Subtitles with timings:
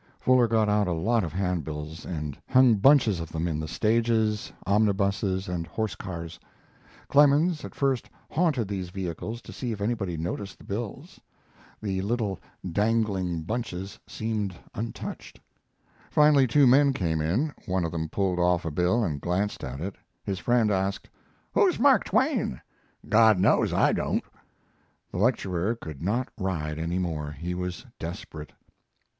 [0.19, 4.51] Fuller got out a lot of handbills and hung bunches of them in the stages,
[4.65, 6.39] omnibuses, and horse cars.
[7.07, 11.21] Clemens at first haunted these vehicles to see if anybody noticed the bills.
[11.83, 12.39] The little
[12.71, 15.39] dangling bunches seemed untouched.
[16.09, 19.79] Finally two men came in; one of them pulled off a bill and glanced at
[19.79, 19.93] it.
[20.23, 21.07] His friend asked:
[21.53, 22.59] "Who's Mark Twain?"
[23.07, 24.23] "God knows; I don't!"
[25.11, 27.29] The lecturer could not ride any more.
[27.33, 28.51] He was desperate.